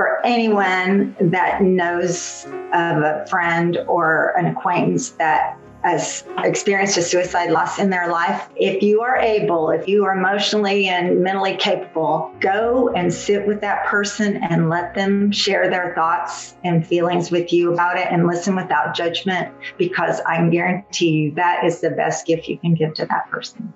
for 0.00 0.24
anyone 0.24 1.14
that 1.20 1.60
knows 1.60 2.46
of 2.72 3.02
a 3.02 3.26
friend 3.28 3.76
or 3.86 4.32
an 4.38 4.46
acquaintance 4.46 5.10
that 5.10 5.58
has 5.82 6.24
experienced 6.38 6.96
a 6.96 7.02
suicide 7.02 7.50
loss 7.50 7.78
in 7.78 7.90
their 7.90 8.10
life, 8.10 8.48
if 8.56 8.82
you 8.82 9.02
are 9.02 9.18
able, 9.18 9.68
if 9.68 9.86
you 9.86 10.06
are 10.06 10.16
emotionally 10.16 10.88
and 10.88 11.22
mentally 11.22 11.54
capable, 11.54 12.34
go 12.40 12.88
and 12.96 13.12
sit 13.12 13.46
with 13.46 13.60
that 13.60 13.84
person 13.88 14.38
and 14.38 14.70
let 14.70 14.94
them 14.94 15.30
share 15.30 15.68
their 15.68 15.94
thoughts 15.94 16.54
and 16.64 16.86
feelings 16.86 17.30
with 17.30 17.52
you 17.52 17.70
about 17.74 17.98
it 17.98 18.06
and 18.10 18.26
listen 18.26 18.56
without 18.56 18.96
judgment 18.96 19.54
because 19.76 20.18
I 20.22 20.36
can 20.36 20.48
guarantee 20.48 21.10
you 21.10 21.34
that 21.34 21.62
is 21.62 21.82
the 21.82 21.90
best 21.90 22.24
gift 22.26 22.48
you 22.48 22.56
can 22.56 22.72
give 22.72 22.94
to 22.94 23.04
that 23.04 23.30
person. 23.30 23.74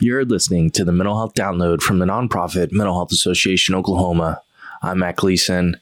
You're 0.00 0.24
listening 0.24 0.70
to 0.70 0.86
the 0.86 0.92
Mental 0.92 1.16
Health 1.16 1.34
Download 1.34 1.82
from 1.82 1.98
the 1.98 2.06
nonprofit 2.06 2.72
Mental 2.72 2.94
Health 2.94 3.12
Association 3.12 3.74
Oklahoma. 3.74 4.40
I'm 4.84 4.98
Matt 4.98 5.16
Gleason 5.16 5.80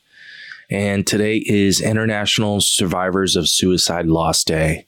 and 0.71 1.07
today 1.07 1.43
is 1.45 1.83
International 1.83 2.61
Survivors 2.61 3.37
of 3.37 3.49
Suicide 3.49 4.07
Loss 4.07 4.45
Day. 4.45 4.87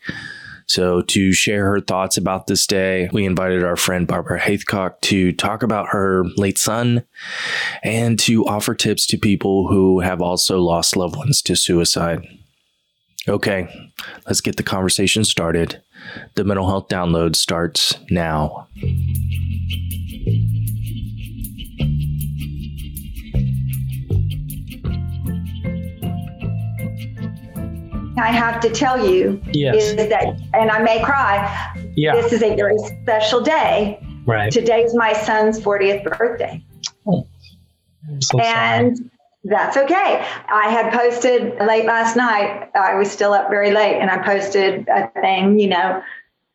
So, 0.66 1.02
to 1.02 1.32
share 1.32 1.66
her 1.66 1.80
thoughts 1.80 2.16
about 2.16 2.46
this 2.46 2.66
day, 2.66 3.10
we 3.12 3.26
invited 3.26 3.62
our 3.62 3.76
friend 3.76 4.06
Barbara 4.06 4.40
Haithcock 4.40 5.00
to 5.02 5.32
talk 5.32 5.62
about 5.62 5.88
her 5.88 6.24
late 6.36 6.56
son 6.56 7.04
and 7.82 8.18
to 8.20 8.46
offer 8.46 8.74
tips 8.74 9.06
to 9.08 9.18
people 9.18 9.68
who 9.68 10.00
have 10.00 10.22
also 10.22 10.58
lost 10.60 10.96
loved 10.96 11.16
ones 11.16 11.42
to 11.42 11.54
suicide. 11.54 12.26
Okay, 13.28 13.68
let's 14.26 14.40
get 14.40 14.56
the 14.56 14.62
conversation 14.62 15.24
started. 15.24 15.82
The 16.34 16.44
mental 16.44 16.68
health 16.68 16.88
download 16.88 17.36
starts 17.36 17.98
now. 18.10 18.68
I 28.16 28.28
have 28.28 28.60
to 28.60 28.70
tell 28.70 29.08
you 29.08 29.40
yes. 29.52 29.76
is 29.76 30.08
that, 30.08 30.40
and 30.52 30.70
I 30.70 30.82
may 30.82 31.02
cry. 31.02 31.74
Yeah. 31.96 32.14
This 32.14 32.32
is 32.32 32.42
a 32.42 32.54
very 32.54 32.78
special 32.78 33.40
day. 33.40 33.98
Right. 34.26 34.52
Today 34.52 34.82
is 34.82 34.94
my 34.94 35.12
son's 35.12 35.60
40th 35.60 36.04
birthday. 36.04 36.64
Oh, 37.06 37.26
so 38.20 38.38
and 38.38 38.96
sorry. 38.96 39.10
that's 39.44 39.76
okay. 39.76 40.26
I 40.48 40.68
had 40.68 40.92
posted 40.92 41.58
late 41.60 41.84
last 41.84 42.16
night. 42.16 42.70
I 42.74 42.94
was 42.94 43.10
still 43.10 43.32
up 43.32 43.50
very 43.50 43.72
late, 43.72 43.98
and 44.00 44.10
I 44.10 44.18
posted 44.24 44.88
a 44.88 45.10
thing. 45.20 45.58
You 45.58 45.68
know, 45.68 46.02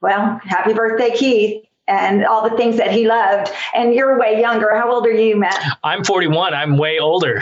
well, 0.02 0.40
happy 0.44 0.74
birthday, 0.74 1.16
Keith 1.16 1.69
and 1.90 2.26
all 2.26 2.48
the 2.48 2.56
things 2.56 2.78
that 2.78 2.92
he 2.92 3.08
loved. 3.08 3.52
And 3.76 3.94
you're 3.94 4.18
way 4.20 4.40
younger. 4.40 4.74
How 4.76 4.92
old 4.92 5.06
are 5.06 5.12
you, 5.12 5.36
Matt? 5.36 5.62
I'm 5.84 6.04
41. 6.04 6.54
I'm 6.54 6.78
way 6.78 7.00
older. 7.00 7.42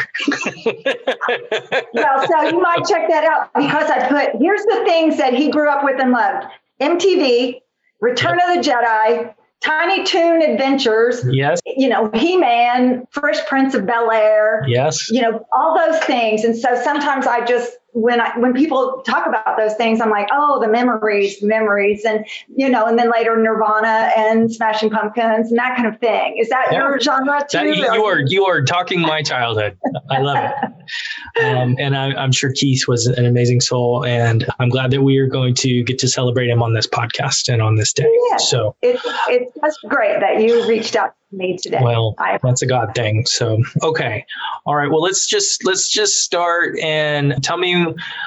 well, 1.93 2.27
so 2.27 2.41
you 2.43 2.61
might 2.61 2.83
check 2.87 3.09
that 3.09 3.25
out 3.25 3.53
because 3.53 3.89
I 3.89 4.07
put 4.07 4.41
here's 4.41 4.63
the 4.63 4.83
things 4.85 5.17
that 5.17 5.33
he 5.33 5.51
grew 5.51 5.69
up 5.69 5.83
with 5.83 5.99
and 5.99 6.11
loved 6.11 6.47
MTV, 6.81 7.61
Return 7.99 8.39
of 8.39 8.55
the 8.55 8.69
Jedi, 8.69 9.33
Tiny 9.61 10.03
Toon 10.03 10.41
Adventures. 10.41 11.25
Yes. 11.29 11.59
You 11.65 11.89
know, 11.89 12.09
He 12.13 12.37
Man, 12.37 13.07
Fresh 13.11 13.45
Prince 13.47 13.73
of 13.73 13.85
Bel 13.85 14.11
Air. 14.11 14.63
Yes. 14.67 15.09
You 15.09 15.21
know, 15.21 15.45
all 15.51 15.77
those 15.77 16.01
things. 16.03 16.43
And 16.43 16.55
so 16.55 16.79
sometimes 16.83 17.25
I 17.25 17.43
just 17.45 17.73
when 17.97 18.21
I 18.21 18.37
when 18.37 18.53
people 18.53 19.01
talk 19.05 19.25
about 19.25 19.57
those 19.57 19.73
things, 19.73 19.99
I'm 19.99 20.11
like, 20.11 20.27
oh, 20.31 20.59
the 20.61 20.67
memories, 20.67 21.41
memories, 21.41 22.05
and 22.05 22.25
you 22.55 22.69
know, 22.69 22.85
and 22.85 22.97
then 22.97 23.11
later 23.11 23.35
Nirvana 23.35 24.11
and 24.15 24.53
Smashing 24.53 24.91
Pumpkins 24.91 25.49
and 25.49 25.57
that 25.57 25.75
kind 25.75 25.87
of 25.87 25.99
thing. 25.99 26.37
Is 26.39 26.49
that 26.49 26.67
yeah. 26.71 26.77
your 26.77 26.99
genre 26.99 27.39
too? 27.49 27.57
That, 27.57 27.75
you 27.75 28.05
are 28.05 28.19
you 28.19 28.45
are 28.45 28.61
talking 28.61 29.01
my 29.01 29.23
childhood. 29.23 29.79
I 30.11 30.21
love 30.21 30.37
it, 30.37 31.43
um, 31.43 31.75
and 31.79 31.97
I, 31.97 32.23
am 32.23 32.31
sure 32.31 32.51
Keith 32.53 32.87
was 32.87 33.07
an 33.07 33.25
amazing 33.25 33.61
soul, 33.61 34.05
and 34.05 34.45
I'm 34.59 34.69
glad 34.69 34.91
that 34.91 35.01
we 35.01 35.17
are 35.17 35.27
going 35.27 35.55
to 35.55 35.83
get 35.83 35.97
to 35.99 36.07
celebrate 36.07 36.49
him 36.49 36.61
on 36.61 36.73
this 36.73 36.85
podcast 36.85 37.51
and 37.51 37.63
on 37.63 37.75
this 37.75 37.93
day. 37.93 38.07
Yeah. 38.29 38.37
So 38.37 38.75
it's 38.83 39.01
it's 39.27 39.51
just 39.59 39.79
great 39.87 40.19
that 40.19 40.41
you 40.41 40.67
reached 40.67 40.95
out 40.95 41.13
me 41.31 41.57
today. 41.61 41.79
Well, 41.81 42.15
that's 42.41 42.61
a 42.61 42.65
God 42.65 42.95
thing. 42.95 43.25
So, 43.25 43.61
okay. 43.83 44.25
All 44.65 44.75
right. 44.75 44.89
Well, 44.89 45.01
let's 45.01 45.27
just, 45.27 45.65
let's 45.65 45.89
just 45.89 46.23
start 46.23 46.77
and 46.79 47.41
tell 47.43 47.57
me, 47.57 47.71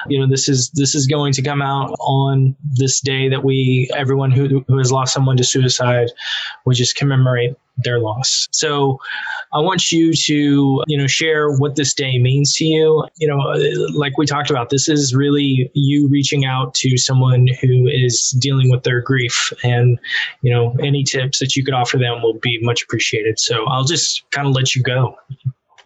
you 0.07 0.19
know, 0.19 0.27
this 0.27 0.47
is, 0.47 0.69
this 0.71 0.93
is 0.93 1.07
going 1.07 1.33
to 1.33 1.41
come 1.41 1.61
out 1.61 1.95
on 1.99 2.55
this 2.75 3.01
day 3.01 3.27
that 3.29 3.43
we, 3.43 3.89
everyone 3.95 4.31
who, 4.31 4.63
who 4.67 4.77
has 4.77 4.91
lost 4.91 5.13
someone 5.13 5.37
to 5.37 5.43
suicide, 5.43 6.09
we 6.65 6.75
just 6.75 6.95
commemorate 6.95 7.55
their 7.77 7.99
loss. 7.99 8.47
So 8.51 8.99
I 9.53 9.59
want 9.59 9.91
you 9.91 10.13
to, 10.13 10.83
you 10.87 10.97
know, 10.97 11.07
share 11.07 11.51
what 11.57 11.75
this 11.75 11.93
day 11.93 12.19
means 12.19 12.53
to 12.55 12.65
you. 12.65 13.07
You 13.17 13.27
know, 13.27 13.39
uh, 13.39 13.59
like 13.93 14.17
we 14.17 14.25
talked 14.25 14.49
about, 14.49 14.69
this 14.69 14.87
is 14.87 15.15
really 15.15 15.71
you 15.73 16.07
reaching 16.09 16.45
out 16.45 16.73
to 16.75 16.97
someone 16.97 17.47
who 17.61 17.87
is 17.87 18.31
dealing 18.39 18.69
with 18.69 18.83
their 18.83 19.01
grief 19.01 19.51
and, 19.63 19.99
you 20.41 20.53
know, 20.53 20.75
any 20.81 21.03
tips 21.03 21.39
that 21.39 21.55
you 21.55 21.63
could 21.63 21.73
offer 21.73 21.97
them 21.97 22.21
will 22.21 22.39
be 22.39 22.59
much 22.61 22.83
appreciated. 22.83 23.39
So 23.39 23.65
I'll 23.65 23.85
just 23.85 24.29
kind 24.31 24.47
of 24.47 24.53
let 24.53 24.75
you 24.75 24.83
go. 24.83 25.17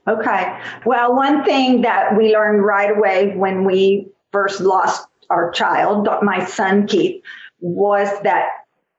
Okay. 0.08 0.60
Well, 0.86 1.16
one 1.16 1.44
thing 1.44 1.82
that 1.82 2.16
we 2.16 2.34
learned 2.34 2.64
right 2.64 2.96
away 2.96 3.36
when 3.36 3.64
we 3.64 4.08
first 4.32 4.62
lost 4.62 5.08
our 5.30 5.50
child, 5.52 6.08
my 6.22 6.46
son 6.46 6.86
Keith, 6.86 7.24
was 7.60 8.08
that 8.22 8.50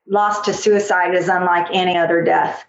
loss 0.09 0.41
to 0.43 0.53
suicide 0.53 1.15
is 1.15 1.29
unlike 1.29 1.69
any 1.73 1.97
other 1.97 2.23
death. 2.23 2.65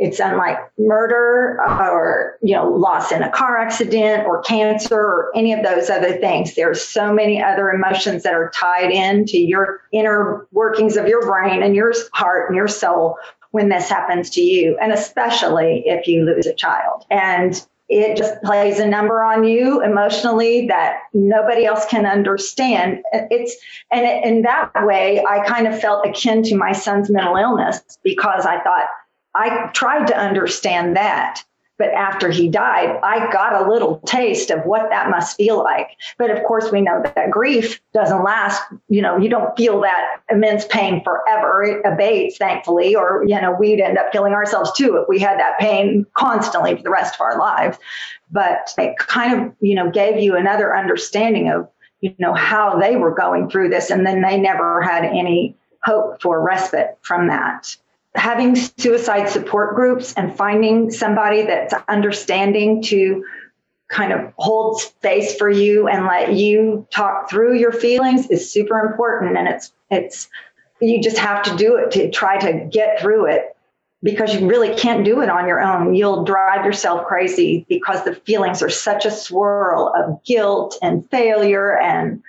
It's 0.00 0.18
unlike 0.18 0.56
murder 0.78 1.60
uh, 1.60 1.90
or, 1.90 2.38
you 2.40 2.56
know, 2.56 2.70
loss 2.70 3.12
in 3.12 3.22
a 3.22 3.30
car 3.30 3.58
accident 3.58 4.26
or 4.26 4.40
cancer 4.40 4.98
or 4.98 5.30
any 5.36 5.52
of 5.52 5.62
those 5.62 5.90
other 5.90 6.14
things. 6.14 6.54
There's 6.54 6.82
so 6.82 7.12
many 7.12 7.42
other 7.42 7.70
emotions 7.70 8.22
that 8.22 8.32
are 8.32 8.50
tied 8.54 8.90
into 8.90 9.38
your 9.38 9.82
inner 9.92 10.48
workings 10.52 10.96
of 10.96 11.06
your 11.06 11.20
brain 11.20 11.62
and 11.62 11.76
your 11.76 11.92
heart 12.14 12.48
and 12.48 12.56
your 12.56 12.66
soul 12.66 13.18
when 13.50 13.68
this 13.68 13.90
happens 13.90 14.30
to 14.30 14.40
you, 14.40 14.78
and 14.80 14.90
especially 14.90 15.82
if 15.84 16.06
you 16.06 16.24
lose 16.24 16.46
a 16.46 16.54
child. 16.54 17.04
And 17.10 17.60
it 17.90 18.16
just 18.16 18.40
plays 18.42 18.78
a 18.78 18.86
number 18.86 19.22
on 19.22 19.44
you 19.44 19.82
emotionally 19.82 20.68
that 20.68 21.00
nobody 21.12 21.66
else 21.66 21.84
can 21.86 22.06
understand. 22.06 23.02
It's 23.12 23.54
and 23.90 24.06
in 24.24 24.42
that 24.42 24.70
way, 24.86 25.22
I 25.28 25.44
kind 25.44 25.66
of 25.66 25.78
felt 25.78 26.06
akin 26.06 26.44
to 26.44 26.56
my 26.56 26.72
son's 26.72 27.10
mental 27.10 27.36
illness 27.36 27.82
because 28.02 28.46
I 28.46 28.62
thought 28.62 28.86
I 29.34 29.70
tried 29.72 30.06
to 30.08 30.18
understand 30.18 30.96
that. 30.96 31.44
But 31.80 31.94
after 31.94 32.28
he 32.30 32.50
died, 32.50 33.00
I 33.02 33.32
got 33.32 33.54
a 33.54 33.66
little 33.66 34.00
taste 34.00 34.50
of 34.50 34.66
what 34.66 34.90
that 34.90 35.08
must 35.08 35.38
feel 35.38 35.56
like. 35.64 35.96
But 36.18 36.30
of 36.30 36.44
course, 36.44 36.70
we 36.70 36.82
know 36.82 37.00
that 37.02 37.30
grief 37.30 37.80
doesn't 37.94 38.22
last. 38.22 38.62
You 38.90 39.00
know, 39.00 39.16
you 39.16 39.30
don't 39.30 39.56
feel 39.56 39.80
that 39.80 40.20
immense 40.30 40.66
pain 40.66 41.02
forever. 41.02 41.62
It 41.62 41.80
abates, 41.86 42.36
thankfully, 42.36 42.94
or, 42.94 43.24
you 43.26 43.40
know, 43.40 43.56
we'd 43.58 43.80
end 43.80 43.96
up 43.96 44.12
killing 44.12 44.34
ourselves 44.34 44.72
too 44.76 44.98
if 44.98 45.08
we 45.08 45.20
had 45.20 45.40
that 45.40 45.58
pain 45.58 46.04
constantly 46.12 46.76
for 46.76 46.82
the 46.82 46.90
rest 46.90 47.14
of 47.14 47.22
our 47.22 47.38
lives. 47.38 47.78
But 48.30 48.74
it 48.76 48.98
kind 48.98 49.40
of, 49.40 49.54
you 49.60 49.74
know, 49.74 49.90
gave 49.90 50.22
you 50.22 50.36
another 50.36 50.76
understanding 50.76 51.48
of, 51.48 51.66
you 52.02 52.14
know, 52.18 52.34
how 52.34 52.78
they 52.78 52.96
were 52.96 53.14
going 53.14 53.48
through 53.48 53.70
this. 53.70 53.88
And 53.88 54.06
then 54.06 54.20
they 54.20 54.38
never 54.38 54.82
had 54.82 55.06
any 55.06 55.56
hope 55.82 56.20
for 56.20 56.42
respite 56.42 56.98
from 57.00 57.28
that 57.28 57.74
having 58.14 58.56
suicide 58.56 59.28
support 59.28 59.76
groups 59.76 60.14
and 60.14 60.36
finding 60.36 60.90
somebody 60.90 61.42
that's 61.42 61.74
understanding 61.88 62.82
to 62.82 63.24
kind 63.88 64.12
of 64.12 64.32
hold 64.36 64.80
space 64.80 65.36
for 65.36 65.50
you 65.50 65.88
and 65.88 66.06
let 66.06 66.32
you 66.32 66.86
talk 66.90 67.28
through 67.28 67.56
your 67.56 67.72
feelings 67.72 68.28
is 68.28 68.50
super 68.50 68.78
important. 68.78 69.36
And 69.36 69.48
it's 69.48 69.72
it's 69.90 70.28
you 70.80 71.02
just 71.02 71.18
have 71.18 71.42
to 71.42 71.56
do 71.56 71.76
it 71.76 71.90
to 71.92 72.10
try 72.10 72.38
to 72.38 72.66
get 72.66 73.00
through 73.00 73.26
it 73.26 73.56
because 74.02 74.34
you 74.34 74.48
really 74.48 74.74
can't 74.74 75.04
do 75.04 75.20
it 75.20 75.28
on 75.28 75.46
your 75.46 75.60
own. 75.60 75.94
You'll 75.94 76.24
drive 76.24 76.64
yourself 76.64 77.06
crazy 77.06 77.66
because 77.68 78.04
the 78.04 78.14
feelings 78.14 78.62
are 78.62 78.70
such 78.70 79.04
a 79.04 79.10
swirl 79.10 79.92
of 79.94 80.24
guilt 80.24 80.78
and 80.80 81.08
failure 81.10 81.76
and 81.76 82.22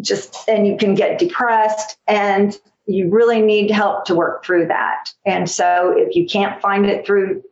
just 0.00 0.48
and 0.48 0.66
you 0.66 0.76
can 0.76 0.94
get 0.94 1.18
depressed. 1.18 1.98
And 2.06 2.58
you 2.90 3.08
really 3.08 3.40
need 3.40 3.70
help 3.70 4.04
to 4.06 4.14
work 4.14 4.44
through 4.44 4.66
that. 4.66 5.12
And 5.24 5.48
so 5.48 5.94
if 5.96 6.16
you 6.16 6.26
can't 6.26 6.60
find 6.60 6.86
it 6.86 7.06
through 7.06 7.42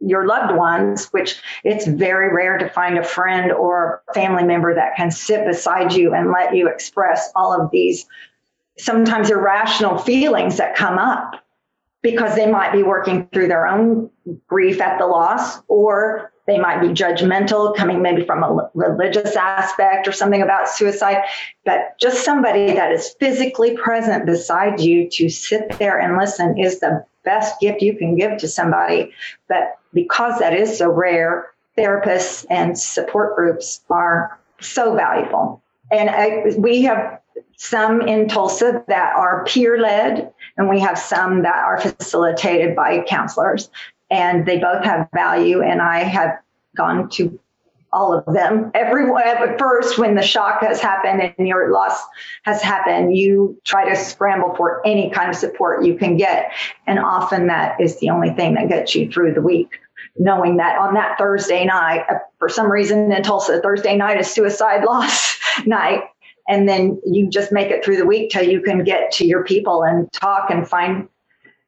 your 0.00 0.26
loved 0.26 0.54
ones, 0.56 1.06
which 1.08 1.40
it's 1.64 1.86
very 1.86 2.34
rare 2.34 2.58
to 2.58 2.68
find 2.68 2.98
a 2.98 3.04
friend 3.04 3.52
or 3.52 4.02
a 4.08 4.14
family 4.14 4.44
member 4.44 4.74
that 4.74 4.96
can 4.96 5.10
sit 5.10 5.46
beside 5.46 5.92
you 5.92 6.14
and 6.14 6.30
let 6.30 6.54
you 6.54 6.68
express 6.68 7.30
all 7.34 7.52
of 7.52 7.70
these 7.70 8.06
sometimes 8.78 9.30
irrational 9.30 9.98
feelings 9.98 10.58
that 10.58 10.76
come 10.76 10.98
up 10.98 11.42
because 12.02 12.34
they 12.34 12.50
might 12.50 12.72
be 12.72 12.82
working 12.82 13.26
through 13.32 13.48
their 13.48 13.66
own 13.66 14.10
grief 14.46 14.80
at 14.80 14.98
the 14.98 15.06
loss 15.06 15.60
or 15.68 16.32
they 16.46 16.58
might 16.58 16.80
be 16.80 16.88
judgmental, 16.88 17.74
coming 17.74 18.02
maybe 18.02 18.24
from 18.24 18.42
a 18.42 18.70
religious 18.74 19.34
aspect 19.36 20.06
or 20.06 20.12
something 20.12 20.42
about 20.42 20.68
suicide, 20.68 21.22
but 21.64 21.98
just 21.98 22.24
somebody 22.24 22.74
that 22.74 22.92
is 22.92 23.14
physically 23.18 23.76
present 23.76 24.26
beside 24.26 24.80
you 24.80 25.08
to 25.10 25.28
sit 25.28 25.78
there 25.78 25.98
and 25.98 26.16
listen 26.16 26.58
is 26.58 26.80
the 26.80 27.04
best 27.24 27.60
gift 27.60 27.82
you 27.82 27.96
can 27.96 28.16
give 28.16 28.38
to 28.38 28.48
somebody. 28.48 29.12
But 29.48 29.78
because 29.92 30.38
that 30.38 30.54
is 30.54 30.78
so 30.78 30.88
rare, 30.88 31.50
therapists 31.76 32.46
and 32.48 32.78
support 32.78 33.34
groups 33.34 33.82
are 33.90 34.38
so 34.60 34.94
valuable. 34.94 35.62
And 35.90 36.08
I, 36.08 36.44
we 36.56 36.82
have 36.82 37.20
some 37.56 38.02
in 38.02 38.28
Tulsa 38.28 38.84
that 38.86 39.16
are 39.16 39.44
peer 39.44 39.78
led, 39.78 40.32
and 40.56 40.68
we 40.68 40.80
have 40.80 40.98
some 40.98 41.42
that 41.42 41.56
are 41.56 41.80
facilitated 41.80 42.76
by 42.76 43.02
counselors. 43.02 43.70
And 44.10 44.46
they 44.46 44.58
both 44.58 44.84
have 44.84 45.08
value. 45.14 45.62
And 45.62 45.82
I 45.82 46.04
have 46.04 46.38
gone 46.76 47.08
to 47.10 47.38
all 47.96 48.12
of 48.12 48.34
them. 48.34 48.70
Everyone 48.74 49.22
at 49.26 49.58
first, 49.58 49.98
when 49.98 50.14
the 50.14 50.22
shock 50.22 50.60
has 50.60 50.80
happened 50.80 51.32
and 51.38 51.48
your 51.48 51.72
loss 51.72 51.98
has 52.42 52.60
happened, 52.60 53.16
you 53.16 53.60
try 53.64 53.88
to 53.88 53.96
scramble 53.96 54.54
for 54.54 54.86
any 54.86 55.10
kind 55.10 55.30
of 55.30 55.36
support 55.36 55.84
you 55.84 55.96
can 55.96 56.16
get. 56.16 56.52
And 56.86 56.98
often 56.98 57.46
that 57.46 57.80
is 57.80 57.98
the 57.98 58.10
only 58.10 58.30
thing 58.30 58.54
that 58.54 58.68
gets 58.68 58.94
you 58.94 59.10
through 59.10 59.32
the 59.32 59.40
week. 59.40 59.78
Knowing 60.18 60.58
that 60.58 60.78
on 60.78 60.94
that 60.94 61.16
Thursday 61.18 61.64
night, 61.64 62.04
uh, 62.10 62.18
for 62.38 62.48
some 62.48 62.70
reason 62.70 63.10
in 63.10 63.22
Tulsa, 63.22 63.60
Thursday 63.60 63.96
night 63.96 64.18
is 64.18 64.30
suicide 64.30 64.84
loss 64.84 65.38
night. 65.66 66.02
And 66.48 66.68
then 66.68 67.00
you 67.04 67.28
just 67.28 67.50
make 67.50 67.70
it 67.70 67.84
through 67.84 67.96
the 67.96 68.06
week 68.06 68.30
till 68.30 68.44
you 68.44 68.60
can 68.60 68.84
get 68.84 69.10
to 69.12 69.26
your 69.26 69.42
people 69.42 69.82
and 69.82 70.10
talk 70.12 70.50
and 70.50 70.68
find 70.68 71.08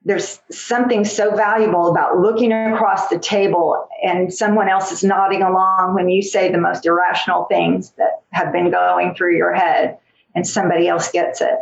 there's 0.08 0.40
something 0.50 1.04
so 1.04 1.36
valuable 1.36 1.90
about 1.90 2.18
looking 2.18 2.50
across 2.50 3.08
the 3.08 3.18
table 3.18 3.86
and 4.02 4.32
someone 4.32 4.66
else 4.66 4.90
is 4.90 5.04
nodding 5.04 5.42
along 5.42 5.94
when 5.94 6.08
you 6.08 6.22
say 6.22 6.50
the 6.50 6.56
most 6.56 6.86
irrational 6.86 7.44
things 7.44 7.90
that 7.98 8.22
have 8.30 8.50
been 8.50 8.70
going 8.70 9.14
through 9.14 9.36
your 9.36 9.52
head 9.52 9.98
and 10.34 10.48
somebody 10.48 10.88
else 10.88 11.12
gets 11.12 11.42
it. 11.42 11.58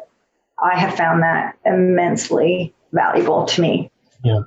I 0.63 0.79
have 0.79 0.95
found 0.97 1.25
that 1.25 1.57
immensely 1.65 2.73
valuable 2.93 3.47
to 3.47 3.61
me. 3.61 3.91
Yeah. 4.23 4.43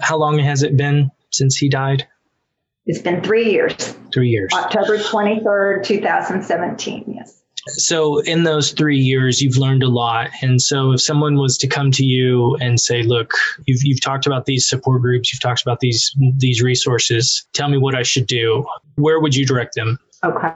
How 0.00 0.16
long 0.16 0.38
has 0.38 0.62
it 0.62 0.78
been 0.78 1.10
since 1.30 1.56
he 1.56 1.68
died? 1.68 2.08
It's 2.86 3.02
been 3.02 3.22
three 3.22 3.52
years. 3.52 3.94
Three 4.10 4.30
years. 4.30 4.54
October 4.54 4.96
23rd, 4.96 5.84
2017. 5.84 7.14
Yes. 7.14 7.42
So, 7.68 8.18
in 8.20 8.44
those 8.44 8.72
three 8.72 8.98
years, 8.98 9.40
you've 9.40 9.56
learned 9.56 9.82
a 9.82 9.88
lot. 9.88 10.30
And 10.42 10.60
so, 10.60 10.92
if 10.92 11.00
someone 11.00 11.36
was 11.36 11.56
to 11.58 11.66
come 11.66 11.90
to 11.92 12.04
you 12.04 12.56
and 12.60 12.78
say, 12.78 13.02
"Look, 13.02 13.32
you've 13.66 13.82
you've 13.82 14.02
talked 14.02 14.26
about 14.26 14.46
these 14.46 14.68
support 14.68 15.00
groups, 15.02 15.32
you've 15.32 15.40
talked 15.40 15.62
about 15.62 15.80
these 15.80 16.14
these 16.36 16.62
resources. 16.62 17.46
Tell 17.52 17.68
me 17.68 17.78
what 17.78 17.94
I 17.94 18.02
should 18.02 18.26
do." 18.26 18.64
Where 18.96 19.20
would 19.20 19.34
you 19.34 19.46
direct 19.46 19.74
them? 19.74 19.98
Okay. 20.24 20.52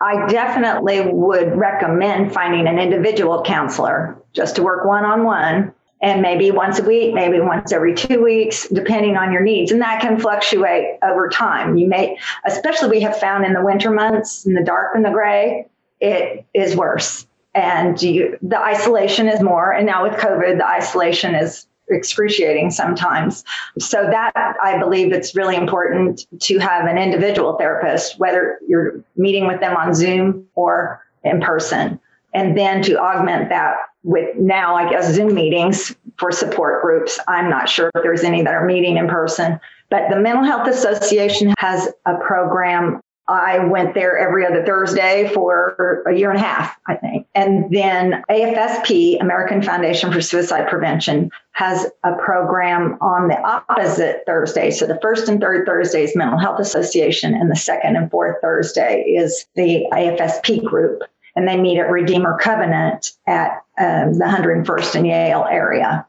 I 0.00 0.26
definitely 0.28 1.00
would 1.00 1.56
recommend 1.56 2.32
finding 2.32 2.66
an 2.66 2.78
individual 2.78 3.42
counselor 3.42 4.16
just 4.34 4.56
to 4.56 4.62
work 4.62 4.84
one 4.84 5.04
on 5.04 5.24
one 5.24 5.72
and 6.00 6.22
maybe 6.22 6.50
once 6.50 6.78
a 6.78 6.84
week, 6.84 7.14
maybe 7.14 7.40
once 7.40 7.72
every 7.72 7.94
two 7.94 8.22
weeks, 8.22 8.68
depending 8.68 9.16
on 9.16 9.32
your 9.32 9.42
needs. 9.42 9.72
And 9.72 9.80
that 9.80 10.00
can 10.00 10.18
fluctuate 10.18 10.98
over 11.02 11.28
time. 11.28 11.76
You 11.76 11.88
may, 11.88 12.18
especially 12.46 12.90
we 12.90 13.00
have 13.00 13.18
found 13.18 13.44
in 13.44 13.52
the 13.52 13.64
winter 13.64 13.90
months, 13.90 14.46
in 14.46 14.54
the 14.54 14.62
dark 14.62 14.94
and 14.94 15.04
the 15.04 15.10
gray, 15.10 15.66
it 16.00 16.44
is 16.54 16.76
worse. 16.76 17.26
And 17.54 18.00
you, 18.00 18.38
the 18.42 18.58
isolation 18.58 19.28
is 19.28 19.40
more. 19.40 19.72
And 19.72 19.86
now 19.86 20.04
with 20.04 20.14
COVID, 20.14 20.58
the 20.58 20.68
isolation 20.68 21.34
is 21.34 21.66
excruciating 21.90 22.70
sometimes. 22.70 23.44
So 23.78 24.02
that 24.02 24.56
I 24.62 24.78
believe 24.78 25.12
it's 25.12 25.34
really 25.34 25.56
important 25.56 26.26
to 26.40 26.58
have 26.58 26.86
an 26.86 26.98
individual 26.98 27.56
therapist, 27.56 28.18
whether 28.18 28.58
you're 28.68 29.02
meeting 29.16 29.46
with 29.46 29.60
them 29.60 29.76
on 29.76 29.94
Zoom 29.94 30.46
or 30.54 31.02
in 31.24 31.40
person. 31.40 31.98
And 32.34 32.56
then 32.56 32.82
to 32.82 32.98
augment 32.98 33.48
that 33.48 33.76
with 34.02 34.36
now, 34.36 34.74
I 34.74 34.88
guess, 34.88 35.12
Zoom 35.14 35.34
meetings 35.34 35.96
for 36.18 36.30
support 36.30 36.82
groups. 36.82 37.18
I'm 37.26 37.50
not 37.50 37.68
sure 37.68 37.90
if 37.94 38.02
there's 38.02 38.22
any 38.22 38.42
that 38.42 38.54
are 38.54 38.66
meeting 38.66 38.96
in 38.98 39.08
person, 39.08 39.58
but 39.90 40.10
the 40.10 40.20
Mental 40.20 40.44
Health 40.44 40.68
Association 40.68 41.54
has 41.58 41.88
a 42.06 42.16
program 42.18 43.00
I 43.28 43.58
went 43.58 43.94
there 43.94 44.16
every 44.16 44.46
other 44.46 44.64
Thursday 44.64 45.30
for 45.34 46.02
a 46.06 46.14
year 46.14 46.30
and 46.30 46.38
a 46.38 46.42
half, 46.42 46.76
I 46.86 46.94
think. 46.96 47.26
And 47.34 47.70
then 47.70 48.22
AFSP, 48.30 49.20
American 49.20 49.62
Foundation 49.62 50.10
for 50.10 50.22
Suicide 50.22 50.68
Prevention, 50.68 51.30
has 51.52 51.86
a 52.04 52.14
program 52.14 52.96
on 53.02 53.28
the 53.28 53.38
opposite 53.38 54.22
Thursday. 54.24 54.70
So 54.70 54.86
the 54.86 54.98
first 55.02 55.28
and 55.28 55.40
third 55.40 55.66
Thursday 55.66 56.04
is 56.04 56.16
Mental 56.16 56.38
Health 56.38 56.58
Association, 56.58 57.34
and 57.34 57.50
the 57.50 57.56
second 57.56 57.96
and 57.96 58.10
fourth 58.10 58.36
Thursday 58.40 59.02
is 59.02 59.44
the 59.54 59.86
AFSP 59.92 60.64
group. 60.64 61.02
And 61.36 61.46
they 61.46 61.56
meet 61.56 61.78
at 61.78 61.90
Redeemer 61.90 62.38
Covenant 62.40 63.12
at 63.26 63.62
um, 63.78 64.14
the 64.14 64.24
101st 64.24 64.94
and 64.94 65.06
Yale 65.06 65.46
area. 65.48 66.06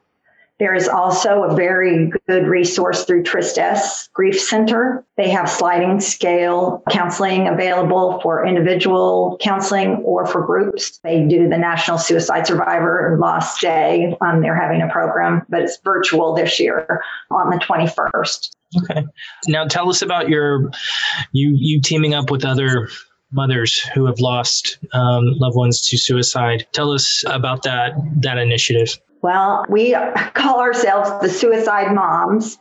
There 0.60 0.74
is 0.74 0.88
also 0.88 1.44
a 1.44 1.56
very 1.56 2.12
good 2.28 2.46
resource 2.46 3.06
through 3.06 3.22
Tristesse 3.22 4.10
Grief 4.12 4.38
Center. 4.38 5.06
They 5.16 5.30
have 5.30 5.48
sliding 5.48 6.00
scale 6.00 6.82
counseling 6.90 7.48
available 7.48 8.20
for 8.22 8.46
individual 8.46 9.38
counseling 9.40 10.02
or 10.04 10.26
for 10.26 10.44
groups. 10.44 11.00
They 11.02 11.24
do 11.24 11.48
the 11.48 11.56
National 11.56 11.96
Suicide 11.96 12.46
Survivor 12.46 13.16
Loss 13.18 13.62
Day. 13.62 14.14
Um, 14.20 14.42
they're 14.42 14.54
having 14.54 14.82
a 14.82 14.88
program, 14.88 15.46
but 15.48 15.62
it's 15.62 15.78
virtual 15.82 16.34
this 16.34 16.60
year 16.60 17.02
on 17.30 17.48
the 17.48 17.56
21st. 17.56 18.50
Okay. 18.82 19.06
Now 19.48 19.66
tell 19.66 19.88
us 19.88 20.02
about 20.02 20.28
your 20.28 20.70
you 21.32 21.56
you 21.58 21.80
teaming 21.80 22.12
up 22.12 22.30
with 22.30 22.44
other 22.44 22.90
mothers 23.32 23.78
who 23.94 24.04
have 24.04 24.20
lost 24.20 24.78
um, 24.92 25.24
loved 25.38 25.56
ones 25.56 25.80
to 25.88 25.96
suicide. 25.96 26.66
Tell 26.72 26.92
us 26.92 27.24
about 27.26 27.62
that 27.62 27.94
that 28.20 28.36
initiative. 28.36 29.00
Well, 29.22 29.66
we 29.68 29.96
call 30.34 30.60
ourselves 30.60 31.10
the 31.20 31.28
Suicide 31.28 31.94
Moms. 31.94 32.58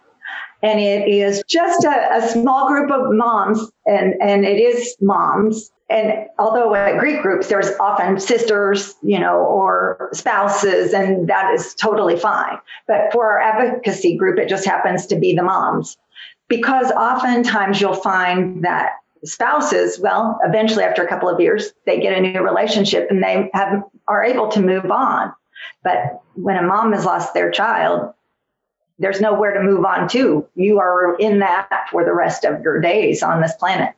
And 0.62 0.80
it 0.80 1.08
is 1.08 1.42
just 1.48 1.86
a, 1.86 2.18
a 2.18 2.28
small 2.28 2.68
group 2.68 2.92
of 2.92 3.14
moms, 3.14 3.72
and, 3.86 4.16
and 4.22 4.44
it 4.44 4.60
is 4.60 4.94
moms. 5.00 5.72
And 5.90 6.28
although 6.38 6.76
at 6.76 7.00
Greek 7.00 7.22
groups, 7.22 7.48
there's 7.48 7.72
often 7.80 8.20
sisters, 8.20 8.94
you 9.02 9.20
know, 9.20 9.38
or 9.38 10.10
spouses, 10.12 10.94
and 10.94 11.30
that 11.30 11.54
is 11.54 11.74
totally 11.76 12.18
fine. 12.18 12.58
But 12.88 13.14
for 13.14 13.26
our 13.32 13.40
advocacy 13.40 14.18
group, 14.18 14.38
it 14.38 14.50
just 14.50 14.66
happens 14.66 15.08
to 15.08 15.16
be 15.16 15.34
the 15.34 15.44
moms. 15.44 15.98
Because 16.50 16.92
oftentimes 16.92 17.80
you'll 17.80 17.94
find 17.94 18.66
that 18.66 18.94
spouses, 19.24 20.00
well, 20.00 20.40
eventually 20.44 20.84
after 20.84 21.04
a 21.04 21.08
couple 21.08 21.30
of 21.30 21.40
years, 21.40 21.72
they 21.86 22.00
get 22.00 22.18
a 22.18 22.22
new 22.22 22.42
relationship 22.42 23.08
and 23.10 23.24
they 23.24 23.50
have 23.54 23.84
are 24.08 24.24
able 24.26 24.50
to 24.50 24.60
move 24.60 24.92
on. 24.92 25.34
But 25.84 26.22
when 26.36 26.58
a 26.58 26.64
mom 26.64 26.94
has 26.94 27.06
lost 27.06 27.34
their 27.34 27.52
child, 27.52 28.14
there's 29.00 29.22
nowhere 29.22 29.54
to 29.54 29.64
move 29.64 29.86
on 29.86 30.10
to. 30.10 30.46
You 30.56 30.80
are 30.80 31.16
in 31.18 31.40
that 31.40 31.88
for 31.90 32.04
the 32.04 32.14
rest 32.14 32.44
of 32.44 32.62
your 32.62 32.82
days 32.82 33.24
on 33.24 33.42
this 33.42 33.54
planet. 33.54 33.96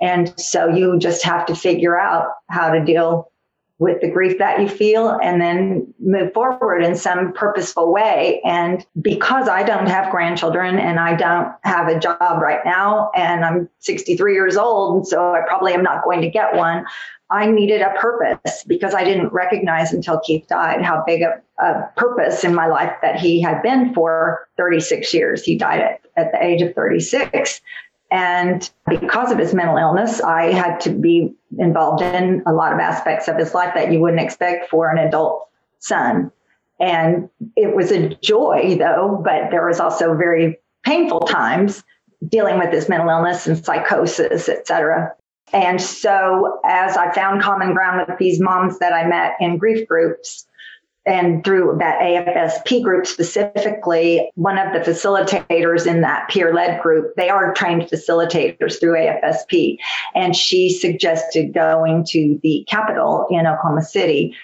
And 0.00 0.38
so 0.38 0.68
you 0.68 0.98
just 0.98 1.24
have 1.24 1.46
to 1.46 1.56
figure 1.56 1.98
out 1.98 2.28
how 2.48 2.70
to 2.70 2.84
deal 2.84 3.30
with 3.78 4.00
the 4.00 4.08
grief 4.08 4.38
that 4.38 4.60
you 4.60 4.68
feel 4.68 5.18
and 5.20 5.40
then 5.40 5.92
move 5.98 6.32
forward 6.32 6.84
in 6.84 6.94
some 6.94 7.32
purposeful 7.32 7.92
way. 7.92 8.40
And 8.44 8.86
because 9.02 9.48
I 9.48 9.64
don't 9.64 9.88
have 9.88 10.12
grandchildren 10.12 10.78
and 10.78 11.00
I 11.00 11.16
don't 11.16 11.52
have 11.64 11.88
a 11.88 11.98
job 11.98 12.40
right 12.40 12.60
now, 12.64 13.10
and 13.16 13.44
I'm 13.44 13.68
63 13.80 14.32
years 14.32 14.56
old, 14.56 15.08
so 15.08 15.34
I 15.34 15.40
probably 15.46 15.74
am 15.74 15.82
not 15.82 16.04
going 16.04 16.20
to 16.20 16.30
get 16.30 16.54
one, 16.54 16.84
I 17.30 17.46
needed 17.46 17.80
a 17.80 17.94
purpose 17.98 18.64
because 18.66 18.94
I 18.94 19.04
didn't 19.04 19.32
recognize 19.32 19.92
until 19.92 20.20
Keith 20.20 20.46
died 20.46 20.82
how 20.82 21.02
big 21.06 21.22
a, 21.22 21.40
a, 21.62 21.90
purpose 21.96 22.44
in 22.44 22.54
my 22.54 22.66
life 22.66 22.92
that 23.02 23.18
he 23.18 23.40
had 23.40 23.62
been 23.62 23.94
for 23.94 24.48
36 24.56 25.12
years. 25.14 25.42
He 25.42 25.56
died 25.56 25.80
at, 25.80 26.00
at 26.16 26.32
the 26.32 26.44
age 26.44 26.60
of 26.60 26.74
36. 26.74 27.62
And 28.10 28.70
because 28.86 29.32
of 29.32 29.38
his 29.38 29.54
mental 29.54 29.78
illness, 29.78 30.20
I 30.20 30.52
had 30.52 30.80
to 30.80 30.90
be 30.90 31.34
involved 31.58 32.02
in 32.02 32.42
a 32.46 32.52
lot 32.52 32.72
of 32.72 32.78
aspects 32.78 33.26
of 33.26 33.36
his 33.36 33.54
life 33.54 33.72
that 33.74 33.90
you 33.90 34.00
wouldn't 34.00 34.22
expect 34.22 34.70
for 34.70 34.90
an 34.90 34.98
adult 34.98 35.48
son. 35.78 36.30
And 36.78 37.30
it 37.56 37.74
was 37.74 37.90
a 37.90 38.14
joy, 38.16 38.76
though, 38.78 39.20
but 39.24 39.50
there 39.50 39.66
was 39.66 39.80
also 39.80 40.14
very 40.14 40.58
painful 40.84 41.20
times 41.20 41.82
dealing 42.28 42.58
with 42.58 42.72
his 42.72 42.88
mental 42.88 43.08
illness 43.08 43.46
and 43.46 43.64
psychosis, 43.64 44.48
et 44.48 44.66
cetera. 44.66 45.14
And 45.52 45.80
so, 45.80 46.60
as 46.64 46.96
I 46.96 47.12
found 47.12 47.42
common 47.42 47.74
ground 47.74 48.04
with 48.08 48.18
these 48.18 48.40
moms 48.40 48.78
that 48.78 48.92
I 48.92 49.06
met 49.06 49.36
in 49.40 49.58
grief 49.58 49.86
groups, 49.86 50.46
and 51.06 51.44
through 51.44 51.76
that 51.80 52.00
AFSP 52.00 52.82
group 52.82 53.06
specifically, 53.06 54.30
one 54.36 54.56
of 54.56 54.72
the 54.72 54.78
facilitators 54.90 55.86
in 55.86 56.00
that 56.00 56.30
peer 56.30 56.54
led 56.54 56.80
group, 56.80 57.14
they 57.16 57.28
are 57.28 57.52
trained 57.52 57.82
facilitators 57.82 58.80
through 58.80 58.94
AFSP. 58.94 59.78
And 60.14 60.34
she 60.34 60.70
suggested 60.70 61.52
going 61.52 62.06
to 62.10 62.40
the 62.42 62.66
Capitol 62.68 63.26
in 63.30 63.46
Oklahoma 63.46 63.82
City 63.82 64.34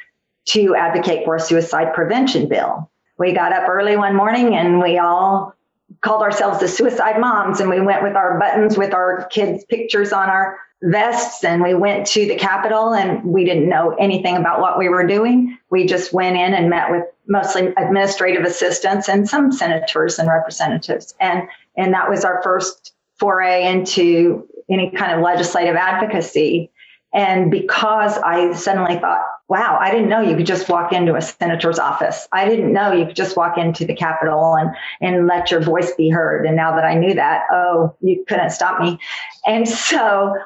to 0.49 0.75
advocate 0.75 1.25
for 1.25 1.37
a 1.37 1.40
suicide 1.40 1.95
prevention 1.95 2.49
bill. 2.49 2.90
We 3.19 3.33
got 3.33 3.52
up 3.52 3.69
early 3.69 3.97
one 3.97 4.14
morning 4.14 4.54
and 4.54 4.83
we 4.83 4.99
all 4.99 5.54
called 6.02 6.23
ourselves 6.23 6.61
the 6.61 6.69
suicide 6.69 7.19
moms 7.19 7.61
and 7.61 7.71
we 7.71 7.80
went 7.80 8.02
with 8.02 8.16
our 8.16 8.38
buttons 8.38 8.76
with 8.76 8.95
our 8.95 9.26
kids' 9.30 9.64
pictures 9.64 10.12
on 10.12 10.28
our 10.28 10.59
vests 10.82 11.44
and 11.44 11.62
we 11.62 11.75
went 11.75 12.06
to 12.06 12.26
the 12.26 12.37
Capitol 12.37 12.94
and 12.94 13.22
we 13.25 13.44
didn't 13.44 13.68
know 13.68 13.94
anything 13.99 14.37
about 14.37 14.60
what 14.60 14.78
we 14.78 14.88
were 14.88 15.06
doing. 15.06 15.58
We 15.70 15.87
just 15.87 16.12
went 16.12 16.37
in 16.37 16.54
and 16.54 16.70
met 16.70 16.90
with 16.90 17.04
mostly 17.26 17.68
administrative 17.76 18.44
assistants 18.44 19.08
and 19.08 19.28
some 19.28 19.52
senators 19.52 20.18
and 20.18 20.28
representatives. 20.28 21.14
And, 21.20 21.42
and 21.76 21.92
that 21.92 22.08
was 22.08 22.25
our 22.25 22.42
first 22.42 22.94
foray 23.18 23.66
into 23.66 24.49
any 24.70 24.90
kind 24.90 25.12
of 25.12 25.20
legislative 25.20 25.76
advocacy. 25.76 26.70
And 27.12 27.50
because 27.50 28.16
I 28.18 28.52
suddenly 28.54 28.99
thought, 28.99 29.20
wow, 29.49 29.76
I 29.80 29.90
didn't 29.90 30.08
know 30.08 30.20
you 30.20 30.37
could 30.37 30.46
just 30.46 30.68
walk 30.68 30.92
into 30.92 31.16
a 31.16 31.20
senator's 31.20 31.78
office. 31.78 32.28
I 32.32 32.49
didn't 32.49 32.72
know 32.72 32.92
you 32.92 33.06
could 33.06 33.16
just 33.16 33.37
walk 33.37 33.58
into 33.58 33.84
the 33.84 33.96
Capitol 33.96 34.54
and, 34.54 34.70
and 35.00 35.26
let 35.26 35.50
your 35.50 35.60
voice 35.60 35.92
be 35.96 36.08
heard. 36.08 36.46
And 36.46 36.56
now 36.56 36.76
that 36.76 36.84
I 36.84 36.94
knew 36.94 37.14
that, 37.14 37.42
oh, 37.52 37.96
you 38.00 38.25
couldn't 38.26 38.50
stop 38.50 38.80
me. 38.80 38.99
And 39.44 39.68
so 39.68 40.37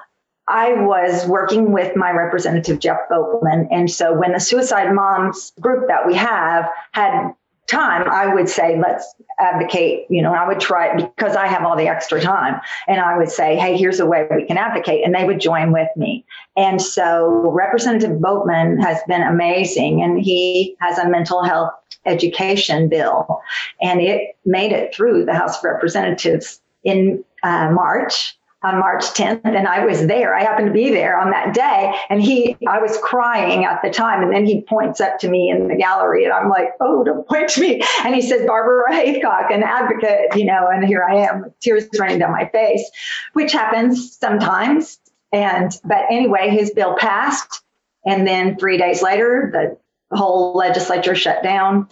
I 0.48 0.74
was 0.74 1.26
working 1.26 1.72
with 1.72 1.96
my 1.96 2.10
representative, 2.10 2.78
Jeff 2.78 2.98
Boatman. 3.08 3.68
And 3.70 3.90
so 3.90 4.12
when 4.12 4.32
the 4.32 4.40
Suicide 4.40 4.92
Moms 4.92 5.52
group 5.60 5.88
that 5.88 6.06
we 6.06 6.14
have 6.14 6.68
had 6.92 7.32
time, 7.66 8.08
I 8.10 8.34
would 8.34 8.48
say, 8.48 8.78
let's 8.78 9.14
advocate, 9.38 10.06
you 10.10 10.20
know, 10.20 10.34
I 10.34 10.46
would 10.46 10.60
try 10.60 10.94
because 10.94 11.34
I 11.34 11.46
have 11.46 11.64
all 11.64 11.76
the 11.76 11.88
extra 11.88 12.20
time. 12.20 12.60
And 12.86 13.00
I 13.00 13.16
would 13.16 13.30
say, 13.30 13.56
hey, 13.56 13.76
here's 13.76 14.00
a 14.00 14.06
way 14.06 14.26
we 14.30 14.46
can 14.46 14.58
advocate. 14.58 15.02
And 15.04 15.14
they 15.14 15.24
would 15.24 15.40
join 15.40 15.72
with 15.72 15.88
me. 15.96 16.26
And 16.56 16.80
so 16.80 17.50
Representative 17.50 18.20
Boatman 18.20 18.80
has 18.82 19.00
been 19.08 19.22
amazing. 19.22 20.02
And 20.02 20.20
he 20.20 20.76
has 20.80 20.98
a 20.98 21.08
mental 21.08 21.42
health 21.42 21.72
education 22.04 22.90
bill. 22.90 23.40
And 23.80 24.00
it 24.00 24.36
made 24.44 24.72
it 24.72 24.94
through 24.94 25.24
the 25.24 25.34
House 25.34 25.58
of 25.58 25.64
Representatives 25.64 26.60
in 26.84 27.24
uh, 27.42 27.70
March 27.70 28.36
on 28.64 28.78
March 28.78 29.04
10th 29.04 29.42
and 29.44 29.68
I 29.68 29.84
was 29.84 30.06
there. 30.06 30.34
I 30.34 30.42
happened 30.42 30.68
to 30.68 30.72
be 30.72 30.90
there 30.90 31.18
on 31.18 31.30
that 31.30 31.54
day 31.54 31.94
and 32.08 32.22
he, 32.22 32.56
I 32.66 32.80
was 32.80 32.98
crying 33.02 33.64
at 33.64 33.82
the 33.82 33.90
time 33.90 34.22
and 34.22 34.32
then 34.32 34.46
he 34.46 34.62
points 34.62 35.00
up 35.00 35.18
to 35.18 35.28
me 35.28 35.50
in 35.50 35.68
the 35.68 35.76
gallery 35.76 36.24
and 36.24 36.32
I'm 36.32 36.48
like, 36.48 36.70
oh, 36.80 37.04
don't 37.04 37.28
point 37.28 37.50
to 37.50 37.60
me. 37.60 37.82
And 38.04 38.14
he 38.14 38.22
says, 38.22 38.46
Barbara 38.46 38.94
Haycock, 38.94 39.50
an 39.50 39.62
advocate, 39.62 40.34
you 40.36 40.46
know, 40.46 40.68
and 40.72 40.84
here 40.84 41.04
I 41.04 41.16
am, 41.26 41.52
tears 41.60 41.86
running 41.98 42.18
down 42.18 42.32
my 42.32 42.48
face, 42.48 42.90
which 43.34 43.52
happens 43.52 44.16
sometimes. 44.16 44.98
And, 45.32 45.78
but 45.84 46.06
anyway, 46.10 46.48
his 46.50 46.70
bill 46.70 46.96
passed. 46.96 47.62
And 48.06 48.26
then 48.26 48.56
three 48.58 48.78
days 48.78 49.02
later, 49.02 49.50
the 50.10 50.16
whole 50.16 50.54
legislature 50.54 51.14
shut 51.14 51.42
down. 51.42 51.88